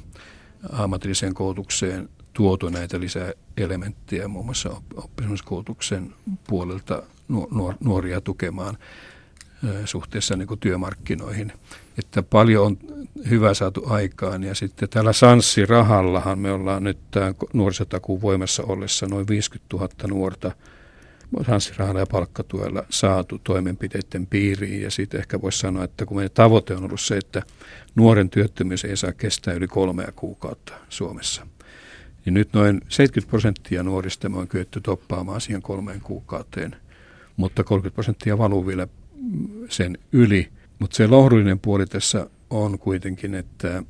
ammatilliseen 0.72 1.34
koulutukseen 1.34 2.08
tuotu 2.32 2.68
näitä 2.68 3.00
lisäelementtejä 3.00 4.28
muun 4.28 4.44
muassa 4.44 4.70
oppisopimuskoulutuksen 4.96 6.14
puolelta 6.46 7.02
nuoria 7.80 8.20
tukemaan 8.20 8.78
suhteessa 9.84 10.36
niin 10.36 10.48
kuin 10.48 10.60
työmarkkinoihin. 10.60 11.52
Että 11.98 12.22
paljon 12.22 12.66
on 12.66 12.78
hyvä 13.30 13.54
saatu 13.54 13.84
aikaan 13.86 14.42
ja 14.42 14.54
sitten 14.54 14.88
tällä 14.88 15.12
Sanssi-rahallahan 15.12 16.38
me 16.38 16.52
ollaan 16.52 16.84
nyt 16.84 16.98
tämä 17.10 17.34
nuorisotakuun 17.52 18.20
voimassa 18.20 18.62
ollessa 18.62 19.06
noin 19.06 19.28
50 19.28 19.76
000 19.76 19.88
nuorta 20.08 20.52
Sanssi-rahalla 21.46 22.00
ja 22.00 22.06
palkkatuella 22.06 22.84
saatu 22.90 23.38
toimenpiteiden 23.44 24.26
piiriin 24.26 24.82
ja 24.82 24.90
siitä 24.90 25.18
ehkä 25.18 25.42
voisi 25.42 25.58
sanoa, 25.58 25.84
että 25.84 26.06
kun 26.06 26.16
meidän 26.16 26.30
tavoite 26.34 26.74
on 26.74 26.84
ollut 26.84 27.00
se, 27.00 27.16
että 27.16 27.42
nuoren 27.94 28.30
työttömyys 28.30 28.84
ei 28.84 28.96
saa 28.96 29.12
kestää 29.12 29.54
yli 29.54 29.68
kolmea 29.68 30.12
kuukautta 30.12 30.72
Suomessa. 30.88 31.46
Niin 32.24 32.34
nyt 32.34 32.52
noin 32.52 32.80
70 32.88 33.30
prosenttia 33.30 33.82
nuorista 33.82 34.30
on 34.34 34.48
kyetty 34.48 34.80
toppaamaan 34.80 35.40
siihen 35.40 35.62
kolmeen 35.62 36.00
kuukauteen, 36.00 36.76
mutta 37.36 37.64
30 37.64 37.94
prosenttia 37.94 38.38
valuu 38.38 38.66
vielä 38.66 38.88
sen 39.68 39.98
yli. 40.12 40.48
Mutta 40.78 40.96
se 40.96 41.06
lohdullinen 41.06 41.58
puoli 41.58 41.86
tässä 41.86 42.30
on 42.50 42.78
kuitenkin, 42.78 43.34
että 43.34 43.82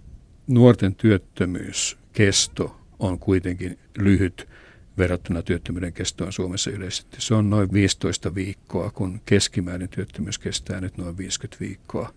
nuorten 0.47 0.95
työttömyyskesto 0.95 2.81
on 2.99 3.19
kuitenkin 3.19 3.79
lyhyt 3.99 4.49
verrattuna 4.99 5.43
työttömyyden 5.43 5.93
kestoon 5.93 6.33
Suomessa 6.33 6.71
yleisesti. 6.71 7.17
Se 7.21 7.35
on 7.35 7.51
noin 7.51 7.73
15 7.73 8.35
viikkoa, 8.35 8.91
kun 8.91 9.21
keskimäärin 9.27 9.89
työttömyys 9.89 10.39
kestää 10.39 10.81
nyt 10.81 10.99
noin 10.99 11.19
50 11.19 11.61
viikkoa. 11.61 12.15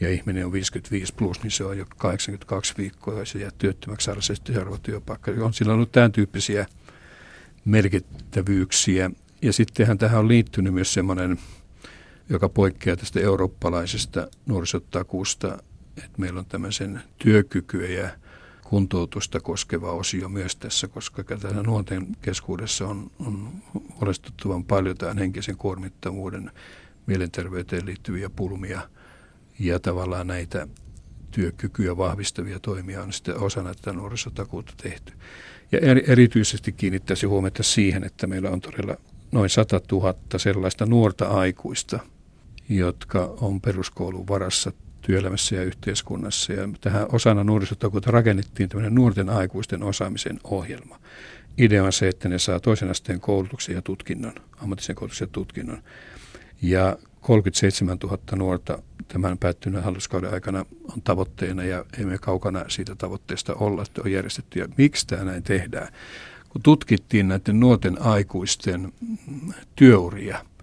Ja 0.00 0.10
ihminen 0.10 0.46
on 0.46 0.52
55 0.52 1.14
plus, 1.14 1.42
niin 1.42 1.50
se 1.50 1.64
on 1.64 1.78
jo 1.78 1.86
82 1.96 2.74
viikkoa, 2.78 3.18
ja 3.18 3.24
se 3.24 3.38
jää 3.38 3.50
työttömäksi 3.58 4.04
saada 4.04 4.20
se 4.20 4.34
seuraava 4.46 4.78
työpaikka. 4.78 5.30
On 5.40 5.54
sillä 5.54 5.74
ollut 5.74 5.92
tämän 5.92 6.12
tyyppisiä 6.12 6.66
merkittävyyksiä. 7.64 9.10
Ja 9.42 9.52
sittenhän 9.52 9.98
tähän 9.98 10.20
on 10.20 10.28
liittynyt 10.28 10.74
myös 10.74 10.94
semmoinen 10.94 11.38
joka 12.28 12.48
poikkeaa 12.48 12.96
tästä 12.96 13.20
eurooppalaisesta 13.20 14.28
nuorisotakuusta, 14.46 15.58
että 15.96 16.18
meillä 16.18 16.38
on 16.38 16.46
tämmöisen 16.46 17.02
työkykyä 17.18 17.88
ja 17.88 18.10
kuntoutusta 18.70 19.40
koskeva 19.40 19.92
osio 19.92 20.28
myös 20.28 20.56
tässä, 20.56 20.88
koska 20.88 21.24
tässä 21.24 21.62
nuorten 21.62 22.06
keskuudessa 22.22 22.86
on, 22.86 23.10
on 23.18 23.48
huolestuttavan 24.00 24.64
paljon 24.64 24.96
tämän 24.96 25.18
henkisen 25.18 25.56
kuormittavuuden 25.56 26.50
mielenterveyteen 27.06 27.86
liittyviä 27.86 28.30
pulmia 28.30 28.80
ja 29.58 29.80
tavallaan 29.80 30.26
näitä 30.26 30.68
työkykyä 31.30 31.96
vahvistavia 31.96 32.60
toimia 32.60 33.02
on 33.02 33.12
sitten 33.12 33.38
osana 33.38 33.74
tätä 33.74 33.92
nuorisotakuuta 33.92 34.72
tehty. 34.82 35.12
Ja 35.72 35.78
erityisesti 36.06 36.72
kiinnittäisi 36.72 37.26
huomiota 37.26 37.62
siihen, 37.62 38.04
että 38.04 38.26
meillä 38.26 38.50
on 38.50 38.60
todella 38.60 38.96
noin 39.32 39.50
100 39.50 39.80
000 39.92 40.14
sellaista 40.36 40.86
nuorta 40.86 41.28
aikuista– 41.28 41.98
jotka 42.68 43.34
on 43.40 43.60
peruskoulun 43.60 44.28
varassa 44.28 44.72
työelämässä 45.06 45.56
ja 45.56 45.62
yhteiskunnassa. 45.62 46.52
Ja 46.52 46.68
tähän 46.80 47.06
osana 47.12 47.44
nuorisotakuuta 47.44 48.10
rakennettiin 48.10 48.68
tämmöinen 48.68 48.94
nuorten 48.94 49.30
aikuisten 49.30 49.82
osaamisen 49.82 50.40
ohjelma. 50.44 50.98
Idea 51.58 51.84
on 51.84 51.92
se, 51.92 52.08
että 52.08 52.28
ne 52.28 52.38
saa 52.38 52.60
toisen 52.60 52.90
asteen 52.90 53.20
koulutuksen 53.20 53.74
ja 53.74 53.82
tutkinnon, 53.82 54.32
ammatillisen 54.56 54.96
koulutuksen 54.96 55.26
ja 55.26 55.32
tutkinnon. 55.32 55.82
Ja 56.62 56.96
37 57.20 57.98
000 58.02 58.18
nuorta 58.36 58.82
tämän 59.08 59.38
päättyneen 59.38 59.84
hallituskauden 59.84 60.32
aikana 60.32 60.66
on 60.92 61.02
tavoitteena 61.02 61.64
ja 61.64 61.84
emme 61.98 62.18
kaukana 62.18 62.64
siitä 62.68 62.94
tavoitteesta 62.94 63.54
olla, 63.54 63.82
että 63.82 64.02
on 64.04 64.12
järjestetty. 64.12 64.58
Ja 64.58 64.68
miksi 64.76 65.06
tämä 65.06 65.24
näin 65.24 65.42
tehdään? 65.42 65.88
Kun 66.48 66.62
tutkittiin 66.62 67.28
näiden 67.28 67.60
nuorten 67.60 68.02
aikuisten 68.02 68.92
työuria– 69.76 70.38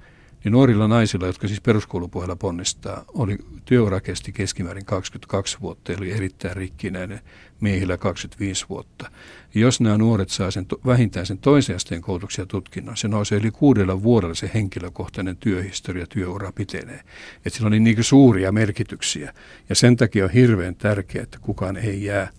niin 0.43 0.51
nuorilla 0.51 0.87
naisilla, 0.87 1.27
jotka 1.27 1.47
siis 1.47 1.61
peruskoulupuolella 1.61 2.35
ponnistaa, 2.35 3.05
oli 3.13 3.37
työura 3.65 4.01
kesti 4.01 4.31
keskimäärin 4.31 4.85
22 4.85 5.57
vuotta, 5.61 5.93
eli 5.93 6.11
erittäin 6.11 6.55
rikkinäinen 6.55 7.19
miehillä 7.59 7.97
25 7.97 8.65
vuotta. 8.69 9.11
Ja 9.55 9.61
jos 9.61 9.81
nämä 9.81 9.97
nuoret 9.97 10.29
saa 10.29 10.51
sen, 10.51 10.65
vähintään 10.85 11.25
sen 11.25 11.37
toisen 11.37 11.75
asteen 11.75 12.01
koulutuksen 12.01 12.43
ja 12.43 12.47
tutkinnon, 12.47 12.97
se 12.97 13.07
nousee 13.07 13.37
yli 13.37 13.51
kuudella 13.51 14.03
vuodella 14.03 14.35
se 14.35 14.51
henkilökohtainen 14.53 15.37
työhistoria, 15.37 16.07
työura 16.07 16.51
pitenee. 16.51 16.99
Että 17.45 17.49
sillä 17.49 17.65
on 17.67 17.71
niin, 17.71 17.83
niin 17.83 18.03
suuria 18.03 18.51
merkityksiä. 18.51 19.33
Ja 19.69 19.75
sen 19.75 19.97
takia 19.97 20.25
on 20.25 20.31
hirveän 20.31 20.75
tärkeää, 20.75 21.23
että 21.23 21.39
kukaan 21.41 21.77
ei 21.77 22.03
jää 22.03 22.29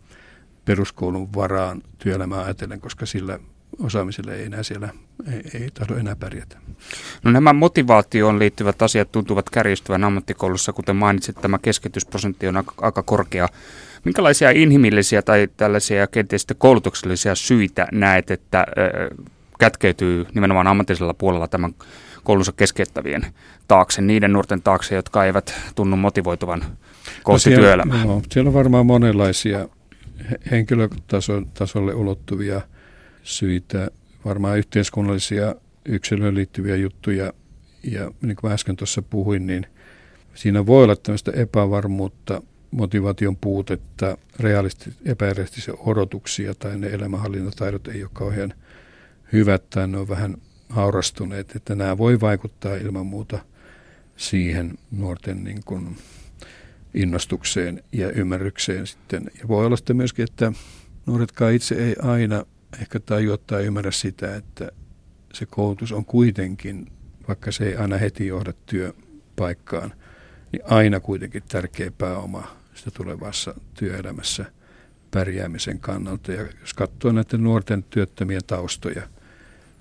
peruskoulun 0.65 1.35
varaan 1.35 1.83
työelämää 1.99 2.43
ajatellen, 2.43 2.81
koska 2.81 3.07
sillä 3.07 3.39
osaamiselle 3.79 4.35
ei 4.35 4.45
enää 4.45 4.63
siellä, 4.63 4.89
ei, 5.33 5.61
ei 5.63 5.69
tahdo 5.75 5.97
enää 5.97 6.17
pärjätä. 6.17 6.57
No 7.23 7.31
nämä 7.31 7.53
motivaatioon 7.53 8.39
liittyvät 8.39 8.83
asiat 8.83 9.13
tuntuvat 9.13 9.51
kärjistyvän 9.51 10.05
ammattikoulussa, 10.05 10.73
kuten 10.73 10.97
mainitsit, 10.97 11.37
tämä 11.41 11.59
keskitysprosentti 11.59 12.49
on 12.49 12.57
aika, 12.57 12.75
aika 12.81 13.03
korkea. 13.03 13.49
Minkälaisia 14.05 14.51
inhimillisiä 14.51 15.23
tai 15.23 15.49
tällaisia 15.57 16.07
kenties 16.07 16.47
koulutuksellisia 16.59 17.35
syitä 17.35 17.87
näet, 17.93 18.31
että 18.31 18.59
äh, 18.59 19.19
kätkeytyy 19.59 20.27
nimenomaan 20.35 20.67
ammatillisella 20.67 21.15
puolella 21.15 21.49
tämän 21.49 21.75
koulunsa 22.25 22.53
keskeyttävien 22.53 23.27
taakse, 23.69 24.03
niiden 24.03 24.33
nuorten 24.33 24.63
taakse, 24.63 24.95
jotka 24.95 25.25
eivät 25.25 25.55
tunnu 25.75 25.97
motivoituvan 25.97 26.65
kohti 27.23 27.51
no 27.51 27.57
työelämää? 27.57 28.05
No, 28.05 28.23
siellä 28.31 28.49
on 28.49 28.55
varmaan 28.55 28.87
monenlaisia 28.87 29.69
henkilötasolle 30.51 31.95
ulottuvia– 31.95 32.61
syitä, 33.25 33.91
varmaan 34.25 34.59
yhteiskunnallisia 34.59 35.55
yksilöön 35.85 36.35
liittyviä 36.35 36.77
juttuja. 36.77 37.33
Ja 37.83 38.11
niin 38.23 38.37
kuin 38.37 38.53
äsken 38.53 38.77
tuossa 38.77 39.03
puhuin, 39.03 39.47
niin 39.47 39.67
siinä 40.35 40.67
voi 40.67 40.85
olla 40.85 40.97
tämmöistä 40.97 41.33
epävarmuutta, 41.35 42.43
motivaation 42.71 43.37
puutetta, 43.37 44.19
realisti, 44.41 44.93
epärealistisia 45.05 45.75
odotuksia 45.79 46.55
tai 46.55 46.79
ne 46.79 46.87
elämänhallintataidot 46.87 47.89
ei 47.89 48.03
ole 48.03 48.11
kauhean 48.13 48.55
hyvät 49.33 49.71
tai 49.71 49.89
ne 49.89 49.99
on 49.99 50.09
vähän 50.09 50.37
haurastuneet. 50.69 51.57
Että 51.57 51.75
nämä 51.75 51.99
voi 51.99 52.21
vaikuttaa 52.21 52.75
ilman 52.77 53.07
muuta 53.07 53.39
siihen 54.17 54.79
nuorten 54.91 55.45
niin 55.45 55.61
kuin 55.65 55.97
innostukseen 56.95 57.83
ja 57.93 58.11
ymmärrykseen 58.11 58.87
sitten. 58.87 59.31
Ja 59.39 59.49
voi 59.49 59.67
olla 59.67 59.77
sitten 59.77 59.97
myöskin, 59.97 60.23
että 60.23 60.53
nuoretkaan 61.07 61.53
itse 61.53 61.75
ei 61.75 61.97
aina 62.03 62.45
ehkä 62.81 63.01
tajua 63.01 63.37
tai 63.37 63.65
ymmärrä 63.65 63.91
sitä, 63.91 64.37
että 64.37 64.73
se 65.33 65.47
koulutus 65.47 65.93
on 65.93 66.05
kuitenkin, 66.05 66.93
vaikka 67.29 67.53
se 67.53 67.65
ei 67.65 67.77
aina 67.77 67.99
heti 67.99 68.27
johda 68.27 68.53
työpaikkaan, 68.67 69.93
niin 70.53 70.63
aina 70.65 71.01
kuitenkin 71.01 71.43
tärkeä 71.49 71.91
pääoma 71.99 72.57
sitä 72.75 72.91
tulevassa 72.91 73.55
työelämässä 73.75 74.45
pärjäämisen 75.11 75.81
kannalta. 75.81 76.33
Ja 76.33 76.47
jos 76.61 76.75
katsoo 76.75 77.13
näiden 77.13 77.43
nuorten 77.43 77.83
työttömien 77.83 78.43
taustoja, 78.47 79.03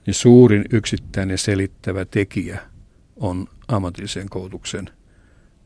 niin 0.05 0.13
suurin 0.13 0.65
yksittäinen 0.71 1.37
selittävä 1.37 2.05
tekijä 2.05 2.59
on 3.15 3.47
ammatillisen 3.67 4.29
koulutuksen 4.29 4.89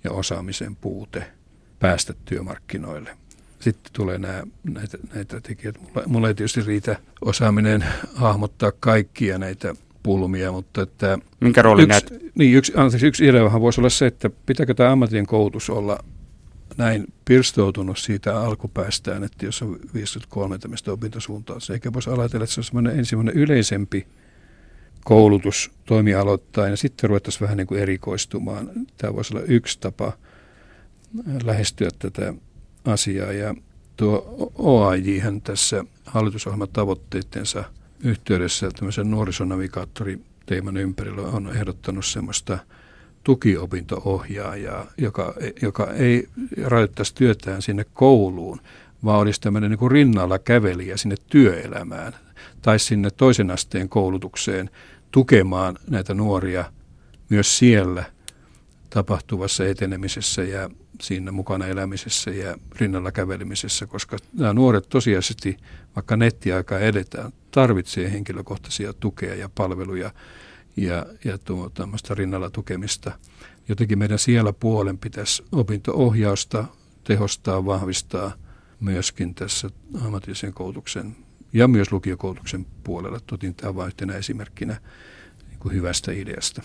ja 0.03 0.11
osaamisen 0.11 0.75
puute 0.75 1.31
päästä 1.79 2.13
työmarkkinoille 2.25 3.17
sitten 3.59 3.93
tulee 3.93 4.17
nämä, 4.17 4.43
näitä, 4.63 4.97
näitä 5.15 5.41
tekijöitä. 5.41 5.79
Mulla, 5.79 6.03
mulla 6.07 6.27
ei 6.27 6.35
tietysti 6.35 6.61
riitä 6.61 6.99
osaaminen 7.25 7.85
hahmottaa 8.15 8.71
kaikkia 8.79 9.37
näitä 9.37 9.75
pulmia, 10.03 10.51
mutta 10.51 10.81
että... 10.81 11.19
Minkä 11.39 11.61
rooli 11.61 11.83
yksi, 11.83 11.89
näet? 11.89 12.35
Niin, 12.35 12.57
yksi, 12.57 12.73
anteeksi, 12.75 13.07
yksi 13.07 13.25
ideahan 13.25 13.61
voisi 13.61 13.81
olla 13.81 13.89
se, 13.89 14.07
että 14.07 14.29
pitääkö 14.45 14.73
tämä 14.73 14.91
ammatillinen 14.91 15.25
koulutus 15.25 15.69
olla 15.69 15.99
näin 16.77 17.07
pirstoutunut 17.25 17.97
siitä 17.97 18.41
alkupäästään, 18.41 19.23
että 19.23 19.45
jos 19.45 19.61
on 19.61 19.79
53 19.93 20.57
tämmöistä 20.57 20.91
opintosuuntaa, 20.91 21.59
se 21.59 21.73
eikä 21.73 21.93
voisi 21.93 22.09
ajatella, 22.09 22.43
että 22.43 22.53
se 22.53 22.59
on 22.59 22.63
semmoinen 22.63 22.99
ensimmäinen 22.99 23.35
yleisempi 23.35 24.07
koulutus 25.03 25.71
toimialoittain 25.85 26.71
ja 26.71 26.77
sitten 26.77 27.09
ruvettaisiin 27.09 27.41
vähän 27.41 27.57
niin 27.57 27.67
kuin 27.67 27.81
erikoistumaan. 27.81 28.69
Tämä 28.97 29.15
voisi 29.15 29.37
olla 29.37 29.45
yksi 29.47 29.79
tapa– 29.79 30.13
lähestyä 31.43 31.89
tätä 31.99 32.33
asiaa. 32.87 33.31
Ja 33.31 33.55
tuo 33.97 34.51
OAJ 34.55 35.19
hän 35.19 35.41
tässä 35.41 35.85
hallitusohjelman 36.05 36.69
tavoitteittensa 36.73 37.63
yhteydessä 38.03 38.69
tämmöisen 38.71 39.11
nuorisonavigaattori-teeman 39.11 40.77
ympärillä 40.77 41.21
on 41.21 41.55
ehdottanut 41.55 42.05
semmoista 42.05 42.57
tukiopinto-ohjaajaa, 43.23 44.85
joka, 44.97 45.33
joka 45.61 45.91
ei 45.93 46.27
rajoittaisi 46.63 47.15
työtään 47.15 47.61
sinne 47.61 47.85
kouluun, 47.93 48.61
vaan 49.03 49.19
olisi 49.19 49.41
tämmöinen 49.41 49.69
niin 49.71 49.79
kuin 49.79 49.91
rinnalla 49.91 50.39
kävelijä 50.39 50.97
sinne 50.97 51.15
työelämään 51.27 52.13
tai 52.61 52.79
sinne 52.79 53.09
toisen 53.11 53.51
asteen 53.51 53.89
koulutukseen 53.89 54.69
tukemaan 55.11 55.77
näitä 55.89 56.13
nuoria 56.13 56.65
myös 57.29 57.57
siellä 57.57 58.03
tapahtuvassa 58.89 59.65
etenemisessä 59.65 60.43
ja 60.43 60.69
siinä 61.01 61.31
mukana 61.31 61.67
elämisessä 61.67 62.31
ja 62.31 62.57
rinnalla 62.79 63.11
kävelemisessä, 63.11 63.85
koska 63.85 64.17
nämä 64.33 64.53
nuoret 64.53 64.89
tosiasiallisesti, 64.89 65.57
vaikka 65.95 66.17
nettiaikaa 66.17 66.79
edetään, 66.79 67.31
tarvitsee 67.51 68.11
henkilökohtaisia 68.11 68.93
tukea 68.93 69.35
ja 69.35 69.49
palveluja 69.55 70.11
ja, 70.77 71.05
ja 71.23 71.37
tuo, 71.37 71.69
tämmöistä 71.69 72.15
rinnalla 72.15 72.49
tukemista. 72.49 73.11
Jotenkin 73.69 73.99
meidän 73.99 74.19
siellä 74.19 74.53
puolen 74.53 74.97
pitäisi 74.97 75.43
opinto-ohjausta 75.51 76.65
tehostaa, 77.03 77.65
vahvistaa 77.65 78.31
myöskin 78.79 79.35
tässä 79.35 79.69
ammatillisen 80.05 80.53
koulutuksen 80.53 81.15
ja 81.53 81.67
myös 81.67 81.91
lukiokoulutuksen 81.91 82.65
puolella. 82.83 83.19
Totin 83.19 83.55
tämä 83.55 83.75
vain 83.75 83.87
yhtenä 83.87 84.13
esimerkkinä 84.13 84.81
kuin 85.67 85.75
hyvästä 85.75 86.11
ideasta. 86.11 86.61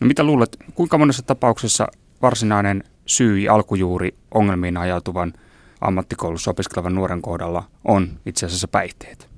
No 0.00 0.06
mitä 0.06 0.24
luulet, 0.24 0.56
kuinka 0.74 0.98
monessa 0.98 1.22
tapauksessa 1.22 1.86
varsinainen 2.22 2.84
syy 3.06 3.48
alkujuuri 3.48 4.14
ongelmiin 4.34 4.76
ajautuvan 4.76 5.32
ammattikoulussa 5.80 6.50
opiskelevan 6.50 6.94
nuoren 6.94 7.22
kohdalla 7.22 7.70
on 7.84 8.20
itse 8.26 8.46
asiassa 8.46 8.68
päihteet? 8.68 9.28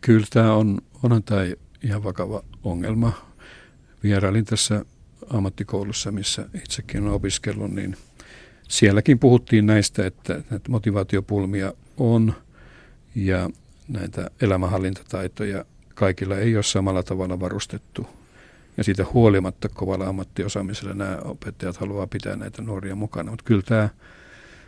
Kyllä 0.00 0.26
tämä 0.30 0.54
on, 0.54 0.78
onhan 1.02 1.22
tämä 1.22 1.40
ihan 1.82 2.04
vakava 2.04 2.42
ongelma. 2.64 3.12
Vierailin 4.02 4.44
tässä 4.44 4.84
ammattikoulussa, 5.30 6.12
missä 6.12 6.48
itsekin 6.54 7.02
olen 7.02 7.12
opiskellut, 7.12 7.70
niin 7.70 7.96
sielläkin 8.68 9.18
puhuttiin 9.18 9.66
näistä, 9.66 10.06
että 10.06 10.32
näitä 10.50 10.70
motivaatiopulmia 10.70 11.72
on 11.96 12.34
ja 13.14 13.50
näitä 13.88 14.30
elämänhallintataitoja 14.40 15.64
kaikilla 15.94 16.36
ei 16.36 16.56
ole 16.56 16.62
samalla 16.62 17.02
tavalla 17.02 17.40
varustettu. 17.40 18.19
Ja 18.76 18.84
siitä 18.84 19.06
huolimatta 19.12 19.68
kovalla 19.68 20.06
ammattiosaamisella 20.06 20.94
nämä 20.94 21.18
opettajat 21.24 21.76
haluaa 21.76 22.06
pitää 22.06 22.36
näitä 22.36 22.62
nuoria 22.62 22.94
mukana. 22.94 23.30
Mutta 23.30 23.44
kyllä 23.44 23.62
tämä, 23.62 23.88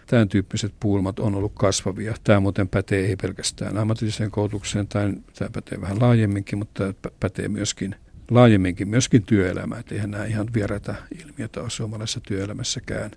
tämän 0.06 0.28
tyyppiset 0.28 0.74
pulmat 0.80 1.18
on 1.18 1.34
ollut 1.34 1.52
kasvavia. 1.54 2.14
Tämä 2.24 2.40
muuten 2.40 2.68
pätee 2.68 3.06
ei 3.06 3.16
pelkästään 3.16 3.78
ammatilliseen 3.78 4.30
koulutukseen, 4.30 4.88
tai 4.88 5.12
tämä 5.38 5.50
pätee 5.52 5.80
vähän 5.80 6.00
laajemminkin, 6.00 6.58
mutta 6.58 6.92
tämä 6.92 7.14
pätee 7.20 7.48
myöskin 7.48 7.94
laajemminkin 8.30 8.88
myöskin 8.88 9.22
työelämään. 9.22 9.80
Että 9.80 9.94
eihän 9.94 10.10
nämä 10.10 10.24
ihan 10.24 10.48
vieraita 10.54 10.94
ilmiötä 11.24 11.60
ole 11.60 11.70
suomalaisessa 11.70 12.20
työelämässäkään 12.20 13.10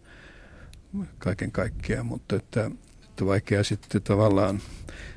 kaiken 1.17 1.51
kaikkiaan, 1.51 2.05
mutta 2.05 2.35
että, 2.35 2.71
että 3.09 3.25
vaikea 3.25 3.63
sitten 3.63 4.01
tavallaan 4.01 4.61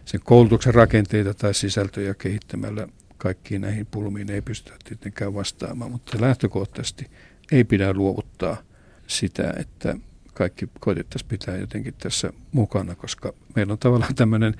sen 0.05 0.21
koulutuksen 0.25 0.75
rakenteita 0.75 1.35
tai 1.35 1.55
sisältöjä 1.55 2.15
kehittämällä 2.15 2.89
kaikkiin 3.19 3.61
näihin 3.61 3.87
pulmiin 3.87 4.31
ei 4.31 4.43
pystytä 4.43 4.77
tietenkään 4.85 5.35
vastaamaan, 5.35 5.91
mutta 5.91 6.21
lähtökohtaisesti 6.21 7.11
ei 7.53 7.65
pidä 7.65 7.93
luovuttaa 7.93 8.57
sitä, 9.07 9.55
että 9.57 9.97
kaikki 10.35 10.69
koitettaisiin 10.81 11.29
pitää 11.29 11.57
jotenkin 11.57 11.95
tässä 11.95 12.33
mukana, 12.53 12.95
koska 12.95 13.33
meillä 13.57 13.73
on 13.73 13.79
tavallaan 13.79 14.15
tämmöinen 14.15 14.55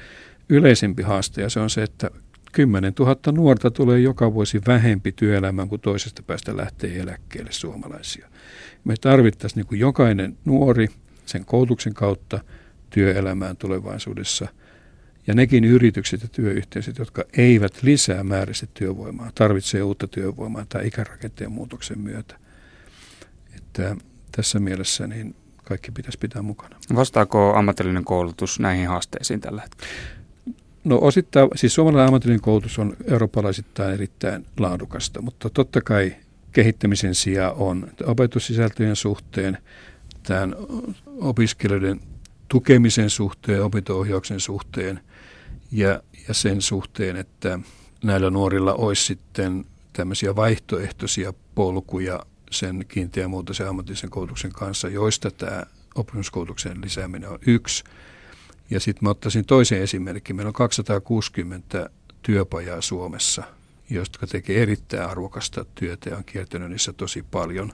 yleisempi 0.49 1.03
haaste 1.03 1.43
ja 1.43 1.51
se 1.51 1.61
on 1.61 1.71
se, 1.71 1.83
että 1.83 2.11
10 2.53 2.93
000 2.99 3.17
nuorta 3.33 3.71
tulee 3.71 4.01
joka 4.01 4.35
vuosi 4.35 4.61
vähempi 4.67 5.13
työelämään 5.13 5.69
kuin 5.69 5.81
toisesta 5.81 6.23
päästä 6.23 6.57
lähtee 6.57 7.01
eläkkeelle 7.01 7.53
suomalaisia. 7.53 8.29
Me 8.85 8.95
tarvittaisiin 9.01 9.57
niin 9.57 9.67
kuin 9.67 9.81
jokainen 9.81 10.37
nuori 10.45 10.89
sen 11.27 11.45
koulutuksen 11.45 11.95
kautta 11.95 12.41
työelämään 12.91 13.57
tulevaisuudessa– 13.57 14.49
ja 15.29 15.35
nekin 15.35 15.65
yritykset 15.65 16.23
ja 16.23 16.29
työyhteisöt, 16.29 16.99
jotka 16.99 17.25
eivät 17.37 17.83
lisää 17.83 18.25
määräisesti 18.25 18.71
työvoimaa, 18.75 19.31
tarvitsee 19.35 19.83
uutta 19.83 20.09
työvoimaa 20.09 20.67
tai 20.69 20.87
ikärakenteen 20.87 21.53
muutoksen 21.53 21.99
myötä. 21.99 22.39
Että 23.57 23.97
tässä 24.33 24.59
mielessä 24.59 25.07
niin 25.07 25.35
kaikki 25.65 25.91
pitäisi 25.91 26.19
pitää 26.19 26.43
mukana. 26.43 26.77
Vastaako 26.95 27.55
ammatillinen 27.55 28.05
koulutus 28.05 28.61
näihin 28.61 28.89
haasteisiin 28.89 29.41
tällä 29.41 29.63
hetkellä? 29.63 29.93
No 30.85 30.99
osittain, 31.03 31.49
siis 31.55 31.75
suomalainen 31.75 32.09
ammatillinen 32.09 32.41
koulutus 32.41 32.79
on 32.79 32.97
eurooppalaisittain 33.05 33.95
erittäin 33.95 34.47
laadukasta, 34.59 35.23
mutta 35.23 35.51
totta 35.51 35.81
kai 35.81 36.17
kehittämisen 36.53 37.15
sijaan 37.15 37.55
on 37.57 37.89
opetussisältöjen 38.05 38.97
suhteen, 38.97 39.59
tämän 40.23 40.55
opiskelijoiden 41.21 42.01
tukemisen 42.49 43.11
suhteen, 43.11 43.63
opinto-ohjauksen 43.63 44.41
suhteen 44.41 45.01
ja, 45.73 46.03
ja 46.29 46.35
sen 46.35 46.63
suhteen, 46.63 47.17
että 47.17 47.59
näillä 48.05 48.31
nuorilla 48.31 48.75
olisi 48.75 49.05
sitten 49.05 49.65
tämmöisiä 49.93 50.37
vaihtoehtoisia 50.37 51.33
polkuja 51.55 52.21
sen 52.51 52.85
kiinteämuotoisen 52.89 53.69
ammatillisen 53.69 54.11
koulutuksen 54.11 54.53
kanssa, 54.53 54.89
joista 54.89 55.31
tämä 55.31 55.63
oppimiskoulutuksen 55.95 56.81
lisääminen 56.81 57.29
on 57.29 57.39
yksi. 57.47 57.85
Ja 58.71 58.81
sitten 58.81 59.05
mä 59.05 59.11
ottaisin 59.11 59.45
toisen 59.45 59.83
esimerkin. 59.83 60.37
Meillä 60.37 60.49
on 60.49 60.55
260 60.55 61.91
työpajaa 62.23 62.81
Suomessa, 62.81 63.43
jotka 63.91 64.27
tekee 64.27 64.63
erittäin 64.63 65.11
arvokasta 65.11 65.65
työtä 65.75 66.11
ja 66.11 66.17
on 66.17 66.25
kiertänyt 66.25 66.71
niissä 66.71 66.93
tosi 66.93 67.25
paljon. 67.31 67.73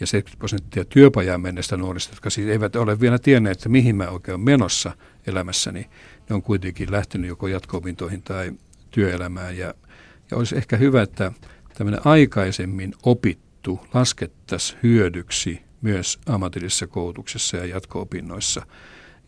Ja 0.00 0.06
70 0.06 0.38
prosenttia 0.38 0.84
työpajaan 0.84 1.40
mennessä 1.40 1.76
nuorista, 1.76 2.12
jotka 2.12 2.30
siis 2.30 2.48
eivät 2.48 2.76
ole 2.76 3.00
vielä 3.00 3.18
tienneet, 3.18 3.58
että 3.58 3.68
mihin 3.68 3.96
mä 3.96 4.08
oikein 4.08 4.34
olen 4.34 4.44
menossa 4.44 4.92
elämässäni, 5.26 5.90
ne 6.28 6.34
on 6.34 6.42
kuitenkin 6.42 6.92
lähtenyt 6.92 7.28
joko 7.28 7.48
jatko-opintoihin 7.48 8.22
tai 8.22 8.52
työelämään. 8.90 9.56
Ja, 9.56 9.74
ja 10.30 10.36
olisi 10.36 10.56
ehkä 10.56 10.76
hyvä, 10.76 11.02
että 11.02 11.32
tämmöinen 11.74 12.00
aikaisemmin 12.04 12.94
opittu 13.02 13.80
laskettaisiin 13.94 14.78
hyödyksi 14.82 15.60
myös 15.82 16.18
ammatillisessa 16.26 16.86
koulutuksessa 16.86 17.56
ja 17.56 17.66
jatko-opinnoissa 17.66 18.66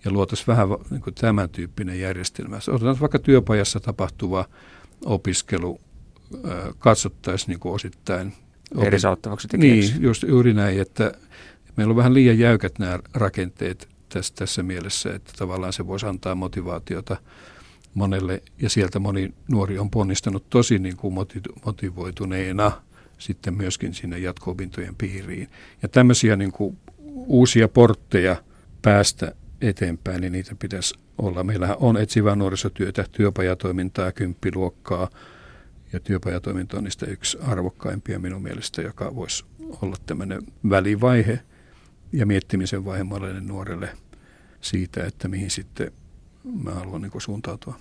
ja 0.04 0.10
luotaisiin 0.10 0.46
vähän 0.46 0.68
niin 0.90 1.00
kuin 1.00 1.14
tämän 1.14 1.50
tyyppinen 1.50 2.00
järjestelmä. 2.00 2.58
Otetaan 2.68 3.00
vaikka 3.00 3.18
työpajassa 3.18 3.80
tapahtuva 3.80 4.44
opiskelu, 5.04 5.80
katsottaisiin 6.78 7.48
niin 7.48 7.60
kuin 7.60 7.74
osittain. 7.74 8.32
Edesauttavaksi 8.80 9.48
tekijäksi. 9.48 9.92
Niin, 9.92 10.02
just 10.02 10.22
juuri 10.22 10.54
näin, 10.54 10.80
että 10.80 11.12
meillä 11.76 11.90
on 11.90 11.96
vähän 11.96 12.14
liian 12.14 12.38
jäykät 12.38 12.78
nämä 12.78 12.98
rakenteet 13.14 13.88
tässä, 14.08 14.34
tässä 14.34 14.62
mielessä, 14.62 15.14
että 15.14 15.32
tavallaan 15.38 15.72
se 15.72 15.86
voisi 15.86 16.06
antaa 16.06 16.34
motivaatiota 16.34 17.16
monelle 17.94 18.42
ja 18.58 18.70
sieltä 18.70 18.98
moni 18.98 19.34
nuori 19.48 19.78
on 19.78 19.90
ponnistanut 19.90 20.50
tosi 20.50 20.78
niin 20.78 20.96
kuin 20.96 21.14
motivoituneena 21.64 22.72
sitten 23.18 23.54
myöskin 23.54 23.94
sinne 23.94 24.18
jatko-opintojen 24.18 24.94
piiriin. 24.94 25.48
Ja 25.82 25.88
tämmöisiä 25.88 26.36
niin 26.36 26.52
kuin 26.52 26.78
uusia 27.14 27.68
portteja 27.68 28.36
päästä 28.82 29.34
eteenpäin, 29.60 30.20
niin 30.20 30.32
niitä 30.32 30.54
pitäisi 30.58 30.94
olla. 31.18 31.44
Meillähän 31.44 31.76
on 31.80 31.96
etsivää 31.96 32.36
nuorisotyötä, 32.36 33.04
työpajatoimintaa, 33.12 34.12
kymppiluokkaa 34.12 35.08
ja 35.92 36.00
työpajatoiminta 36.00 36.76
on 36.76 36.84
niistä 36.84 37.06
yksi 37.06 37.38
arvokkaimpia 37.40 38.18
minun 38.18 38.42
mielestä, 38.42 38.82
joka 38.82 39.14
voisi 39.14 39.44
olla 39.82 39.96
tämmöinen 40.06 40.42
välivaihe 40.70 41.40
ja 42.12 42.26
miettimisen 42.26 42.84
vaihe 42.84 43.04
monelle 43.04 43.40
nuorelle 43.40 43.88
siitä, 44.60 45.04
että 45.04 45.28
mihin 45.28 45.50
sitten 45.50 45.92
mä 46.62 46.70
haluan 46.70 47.02
niin 47.02 47.20
suuntautua. 47.20 47.78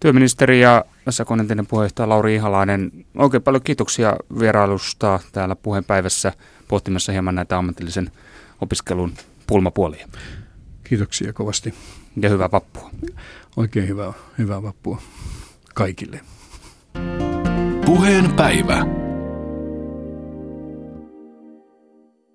Työministeri 0.00 0.60
ja 0.60 0.84
SAKon 1.10 1.40
entinen 1.40 1.66
puheenjohtaja 1.66 2.08
Lauri 2.08 2.34
Ihalainen, 2.34 3.06
oikein 3.14 3.42
paljon 3.42 3.62
kiitoksia 3.62 4.16
vierailusta 4.38 5.20
täällä 5.32 5.56
puheenpäivässä 5.56 6.32
pohtimassa 6.68 7.12
hieman 7.12 7.34
näitä 7.34 7.58
ammatillisen 7.58 8.10
opiskelun 8.60 9.12
pulmapuolia. 9.46 10.08
Kiitoksia 10.84 11.32
kovasti. 11.32 11.74
Ja 12.16 12.28
hyvää 12.28 12.50
vappua. 12.50 12.90
Oikein 13.56 13.88
hyvää, 13.88 14.12
hyvää 14.38 14.62
vappua 14.62 15.02
kaikille. 15.74 16.20
Puheen 17.94 18.32
päivä. 18.32 19.03